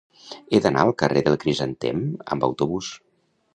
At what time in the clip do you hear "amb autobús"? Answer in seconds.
2.37-2.93